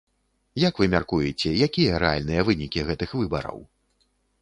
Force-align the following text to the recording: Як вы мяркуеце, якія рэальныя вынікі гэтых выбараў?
Як 0.63 0.73
вы 0.83 0.87
мяркуеце, 0.93 1.53
якія 1.67 2.01
рэальныя 2.07 2.41
вынікі 2.51 2.79
гэтых 2.91 3.09
выбараў? 3.23 3.57